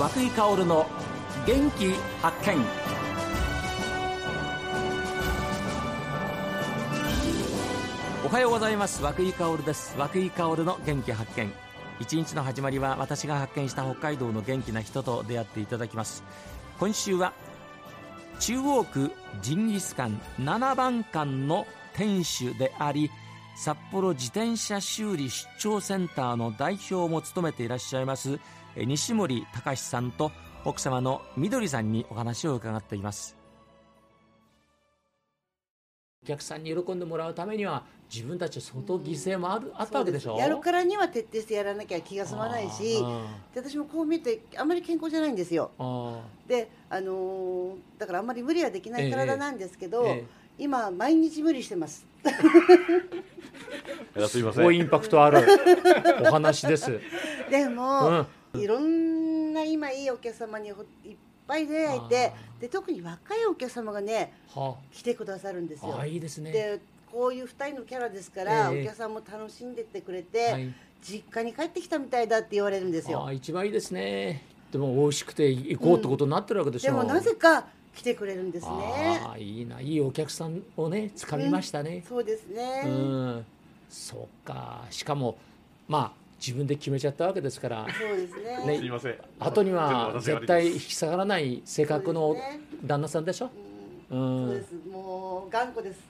[0.00, 0.86] 和久井薫の
[1.46, 1.92] 元気
[2.22, 2.56] 発見。
[8.24, 9.02] おはようございます。
[9.02, 9.94] 和久井薫です。
[9.98, 11.52] 和久井薫の元気発見。
[12.00, 16.24] 一日の始まりは私が発見した北海道の元気な人と出会っていただきます。
[16.78, 17.34] 今週は
[18.38, 19.12] 中央区
[19.42, 23.10] ジンギスカン7番館の店主であり
[23.62, 28.40] 札幌自転車修理出張センターの代表も務めていらっしゃいます
[28.74, 30.32] 西森隆さんと
[30.64, 33.36] 奥様のみどりさんにお話を伺っています。
[36.22, 40.38] お客さんに喜んでもらうためには自分たち相当犠牲もある、あったわけでしょ？
[40.38, 42.98] やるからには徹底してやらなきゃ気が済まないし
[43.54, 45.70] で私もこう見てあんまり健康じゃないんですよ。
[46.48, 50.24] であのー、だからあんまり無理はできない体なんですけど、えええ、
[50.64, 52.06] 今毎日無理してます
[54.28, 54.76] すいません。
[54.76, 55.46] インパクトある。
[56.22, 57.00] お話です。
[57.50, 60.74] でも、うん、いろんな今いいお客様にいっ
[61.46, 65.98] ぱい出会えてで特に若いお客様がね、はあ、来てくださるんですよ。
[65.98, 66.52] あいいですね。
[66.52, 66.80] で
[67.10, 73.26] こういう2人のキャラですから、えー、お客さんも楽しんでってくれて、はい、実家に帰ってきたみたいだって言われるんですよ。
[73.26, 74.44] あ一番いいですね。
[74.70, 76.94] でも美味しくて行こうってことになってるわけでしょ、う。
[76.96, 79.20] ん、でもなぜか来てくれるんですね。
[79.26, 81.96] あいいないいお客さんをね掴みましたね。
[81.96, 82.82] うん、そうですね。
[82.86, 83.46] うん、
[83.90, 84.84] そうか。
[84.90, 85.36] しかも
[85.88, 87.86] まあ自分で決めちゃったわけですから。
[87.86, 88.64] そうですね。
[88.64, 88.78] ね。
[88.78, 89.18] すいません。
[89.38, 92.36] 後には絶対引き下がらない性格の
[92.82, 93.50] 旦那さんでしょ？
[94.10, 94.74] う、ん、そうです。
[94.90, 96.00] もう頑固です。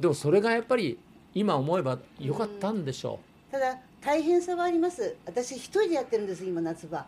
[0.00, 0.98] でもそれがやっぱり
[1.34, 3.18] 今思えば良かったんでしょ
[3.50, 5.16] う、ただ大変さはあります。
[5.26, 7.04] 私一人でやってるんです今夏場。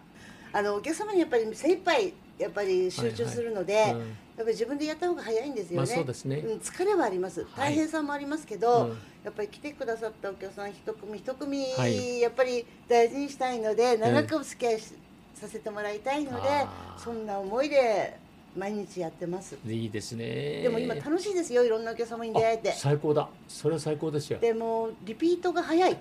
[0.53, 5.77] あのお客様にやっぱり精一杯やっぱり集中するので、はいはいうん、やっぱり自分でやった方が早いんですよね。
[5.77, 7.47] まあ、そうね、うん、疲れはあります。
[7.56, 16.48] 大変さもありますけど、はいうん、やっぱり来てくださったお客さん一組一組、はい、やっぱり大事にしたいので長くお付き合いさせてもらいたいので、
[16.97, 18.16] そんな思いで
[18.56, 19.56] 毎日やってます。
[19.66, 20.62] いいですね。
[20.62, 21.65] でも今楽しいですよ。
[21.65, 22.72] いろんなお客様に出会えて。
[22.72, 23.28] 最高だ。
[23.47, 24.38] それは最高ですよ。
[24.38, 25.97] でもリピートが早い。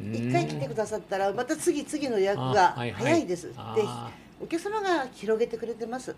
[0.00, 3.52] 一回来てくださったらまた次々の予約が早いです。
[3.54, 6.14] はいはい、でお客様が広げてくれてます。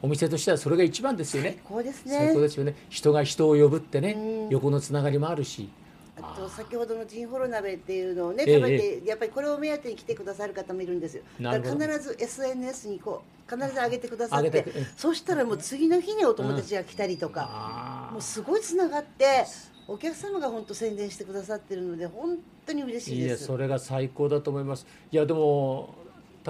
[0.00, 1.50] お店としてはそれが一番ですよね。
[1.50, 2.16] 最高ですね。
[2.16, 2.74] 最高ですよね。
[2.88, 5.68] 人が人を呼ぶってね、横のつながりもあるし。
[6.20, 11.16] あと先ほどのジンホロ鍋っていうのをね食べて、やっぱりこれを目当てに来てくださる方もいるんです。
[11.16, 14.64] よだから必ず SNS にこう必ず上げてくださって
[14.96, 19.44] そしたらもう次の日にお友達が来たりとか、うん、もうすごいつながって
[19.86, 22.36] お客様が本当宣伝してくださってるので本
[22.66, 23.40] 当に嬉しいです。
[23.40, 24.86] いやそれが最高だと思います。
[25.12, 25.94] いやでも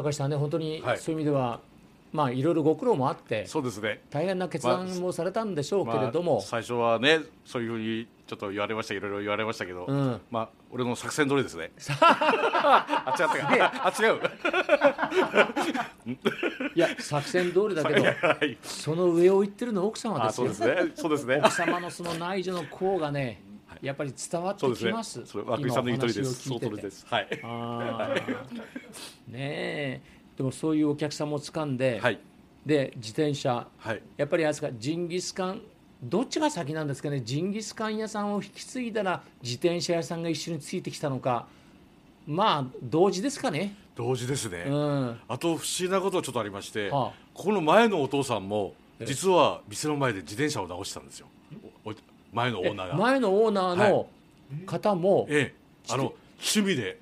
[0.02, 4.00] 高橋さんね本当にそういう意味では、はい、まあいろいろご苦労もあってそうですね。
[4.10, 11.72] 大変な決断もされたんでしょうけれども、まあ、最初はねそういうふうにちょっと言われましたいろいろ言われましたけど、うん、まあ俺の作戦通りですね。
[12.00, 13.14] あ。
[13.18, 14.20] 違ったあ違う。
[16.74, 20.52] いや作戦通りだけど、 はい、その上を言ってるの奥様ですよ。
[20.52, 20.92] そうですね。
[20.94, 21.36] そうですね。
[21.42, 23.42] 奥様のその内助の功がね
[23.82, 25.24] やっぱり伝わってきます。
[25.26, 25.70] そうですね。
[25.70, 26.48] さんの言う通りです。
[26.48, 27.06] そです。
[27.08, 27.28] はい。
[29.28, 30.00] ねえ。
[30.36, 32.20] でもそういうお客さんも掴んで、はい、
[32.64, 35.62] で自転車、はい、やっぱりあれですかジンギスカン
[36.00, 37.20] どっちが先なんですかね？
[37.22, 41.48] ジンギスカン屋さんを引き継いだら自転車屋さんが一緒についてきたのか。
[42.24, 43.74] まあ同時ですかね？
[43.96, 48.74] 同時ですね、うん、あと不思議なことちょっとありまして、はあ、ここの前のお父さんも
[49.04, 51.26] 実は店の前で自転車を直したんですよ
[52.38, 52.94] 前のオーナーが。
[52.94, 54.08] 前のオーナーの
[54.66, 57.00] 方も、ええ、あの趣味で。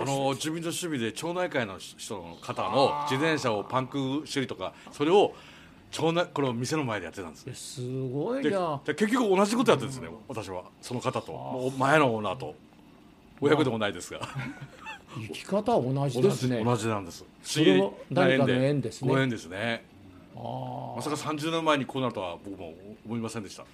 [0.00, 5.34] あの自分の趣味で町内会の人の方の自転車をパンク修理とかそれを
[5.90, 8.80] 町内この店の前でやってたんですすごいな。
[8.86, 10.64] 結局同じことやってるんですね、私は。
[10.80, 11.72] その方と。
[11.76, 12.54] 前のオーナーと。
[13.40, 14.20] 親子でもないですが。
[15.14, 16.62] 生き方は同じですね。
[16.64, 17.24] 同じなんです。
[17.42, 19.10] それも誰かの縁ですね。
[19.10, 19.84] ご縁ですね
[20.34, 22.72] まさか30年前にこうなるとは僕も
[23.06, 23.64] 思いませんでした。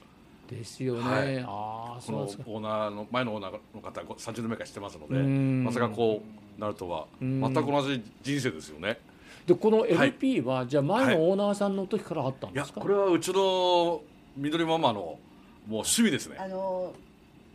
[0.48, 6.22] ですよね、はい、あこのオーナーの前のオーナーの方30年目から知ってますのでまさかこ
[6.56, 8.98] うなるとは全く同じ人生ですよね。
[9.46, 14.02] でこの LP は、はい、じゃあ前のオーナーさんの時からあったんですか、はい、これはうちの
[14.36, 15.18] 緑ママのもう
[15.68, 16.36] 趣味ですね。
[16.38, 16.92] あの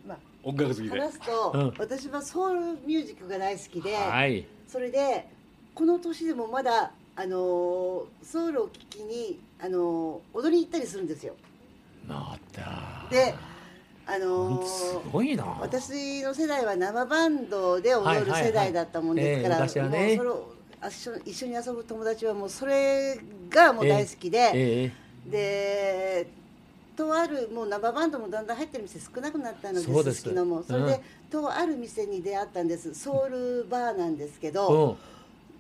[0.07, 1.00] まあ、音楽好きで。
[1.00, 5.28] 話すと、うん、私はソウルミュージックが大好きで、はい、それで
[5.74, 11.36] この年でもまだあのソウルを聴きにあの踊りに行ったりするんですよ。
[12.07, 13.36] なったで
[14.06, 15.45] あのー、すごいな。
[15.62, 20.12] 私の世代は生バンドで踊る世代だったもんですから、はいはいはい。
[20.12, 23.18] えー、もうそれ一緒に遊ぶ友達はもうそれ
[23.50, 26.27] がもう大好きで、えー、で
[26.98, 30.13] とあるもう生バンドもだんだん入ってる店少なくなったのです。
[30.16, 30.63] すきのも。
[30.63, 31.01] それで、
[31.31, 32.94] うん、とある店に出会ったんです。
[32.94, 34.98] ソウルバーなんですけど、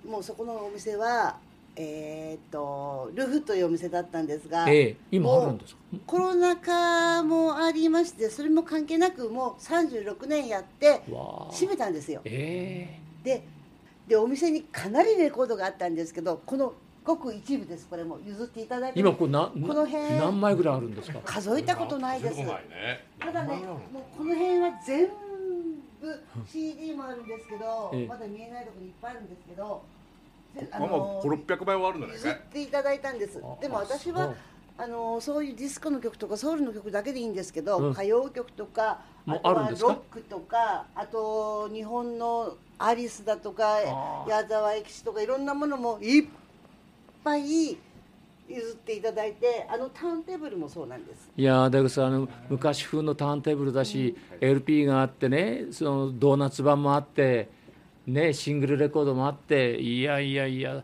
[0.07, 1.37] もうそこのお店は
[1.75, 5.81] えー、とルフというお店だったんですが、えー、今あるんですか？
[6.05, 12.21] コロナ禍もありましてそれも関係なくもう36年やって閉めたんですよ。
[12.25, 13.43] えー、で
[14.07, 16.73] でお店にかなりレコードがあったんですけどこの
[17.03, 17.87] ごく一部です。
[17.89, 18.99] これも譲っていただいて。
[18.99, 20.19] 今こなこの辺。
[20.19, 21.21] 何枚ぐらいあるんですか？
[21.25, 22.45] 数えたことないです、ね、
[23.19, 25.13] ただねもうこの辺は全部
[26.47, 29.83] CD もあるんですけど、えー、まだ見えないところにいっぱいあるんですけど
[30.71, 32.13] あの五六百倍はあるんだね。
[32.13, 33.41] 譲っていただいたんです。
[33.59, 34.35] でも私は
[34.77, 43.79] あのそういうディスコの曲とかソウルの曲だけでいいんですけど、うん、歌謡曲とかあとはロックとかあと日本のアリスだとか
[44.27, 46.27] 矢沢永吉とかいろんなものもいっ
[47.23, 47.77] ぱい
[48.49, 51.29] 譲っていただいてあのターンテーブルもそうなんです。
[51.35, 57.49] いやだからあの昔風のターンテーブルだし、うん、LP があってねそのドーナツ版もあって
[58.05, 60.83] ねシングルレコードもあっていやいやいや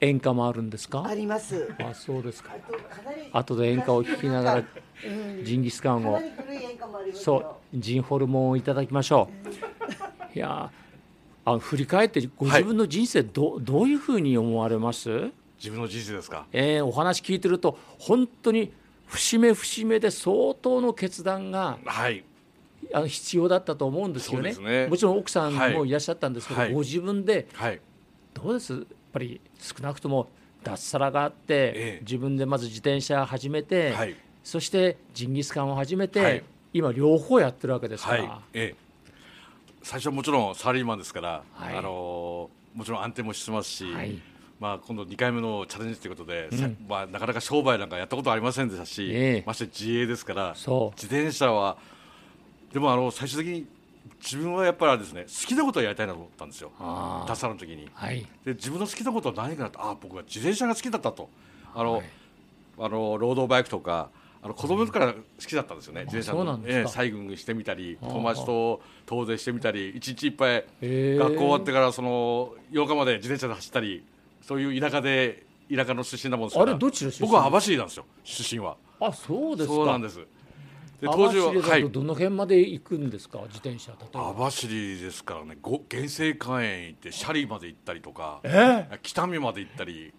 [0.00, 1.04] 演歌もあるんですか？
[1.06, 1.72] あります。
[1.78, 2.50] あそうですか。
[3.32, 4.64] あとで演歌を聴きながら、
[5.42, 6.20] ジンギスカンを
[7.14, 9.30] そうジンホルモンをいただきましょ
[10.34, 10.70] う、 いや
[11.44, 15.30] あ振り返ってご自分の人生ど,、はい、どういうふうに思われます？
[15.58, 18.72] 自分の人生ですか、えー、お話聞いてると本当に
[19.06, 22.24] 節目節目で相当の決断が、はい、
[22.92, 27.80] あの必要だったと思うんですよね、ね、もちろん奥さんもいらっしゃったんですけど、はい、ご自分で、はい、
[28.34, 28.72] どうです？
[28.72, 28.82] やっ
[29.12, 30.28] ぱり少なくとも
[30.62, 36.44] 脱サラがあって、ええ、自分でまず自転車始めて、はい、そしてジンギスカンを始めて、
[36.74, 38.74] 今両方やってるわけですから、え、
[39.82, 43.86] 最初はもちろんサラリーマンですから、あのもちろん安定もしてますし、
[44.58, 51.76] まあ、今度2回目のチャレンジということで、うん、まあ、なかなか商売なんかやったことありませんでしたし、えまして自営ですから自転車は
[52.72, 53.66] でもあの最終的に
[54.22, 56.72] 自分はやっぱりですね好きなことをやりたいなと思ったんですよ。
[57.28, 61.28] 脱サラの時に、はい、で自分の好きなことは何かなとあ僕は自転車が好きだったと。
[61.74, 62.04] あの、はい、
[62.78, 64.08] あのロードバイクとか
[64.42, 74.04] あの子供から好きだったんですよね、自転車の、えー、サイクリしてみたり友達と遠出してみたり一日いっぱい学校終わってからその8日まで自転車で走ったり
[74.46, 75.44] そういう田舎で
[75.74, 76.74] 田舎の出身なもんですから。
[77.20, 78.76] 僕は網走なんですよ出身は。
[79.00, 80.18] あそうですそうなんです。
[80.18, 80.26] で
[81.02, 81.90] 当時ははい。
[81.90, 85.58] どの辺まで行くんですか、自転車網走ですからね。
[85.60, 90.14] ご原生花園行ってシャリまで行ったりとか、えー、北見まで行ったり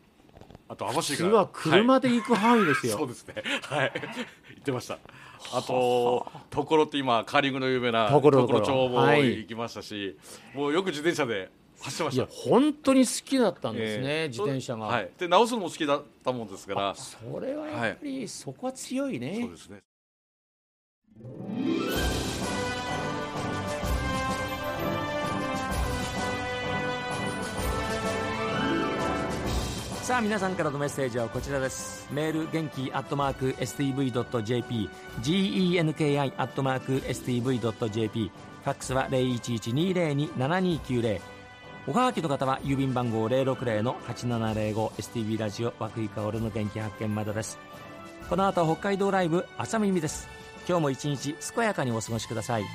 [0.67, 3.35] あと網走からは車で行く範囲ですよ、はい、そうですね。
[3.63, 3.91] はい。
[3.93, 4.99] 行ってました。
[5.53, 10.17] あとところって今カーリングの有名なところ町も行きましたし、
[10.53, 11.49] はい、もうよく自転車で
[11.81, 12.27] 走ってました。
[12.29, 16.95] 本当に好きだったんですね、えー、自転車が、はい、で直すのも好きだったもんですから。
[16.95, 19.37] それはやっぱり、そこは強いね。
[19.41, 19.79] そうですね。
[30.07, 32.07] さあ皆さんからのメッセージはこちらです。
[32.13, 34.89] メール元気アットマーク STV.jp
[35.21, 38.31] genki アットマーク STV.jp
[38.63, 41.36] ファックスは0112027290
[41.89, 47.57] おはがきの方は郵便番号 060-8705STV ラジオ和久井薫の元気発見までです。
[48.29, 50.27] この後北海道ライブ朝耳です。
[50.67, 52.65] 今日も一日健やかにお過ごしください。